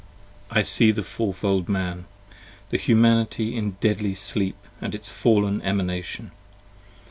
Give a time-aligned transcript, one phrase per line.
[0.49, 2.05] I see the Four fold Man.
[2.71, 6.31] The Humanity in deadly sleep, And its fallen Emanation.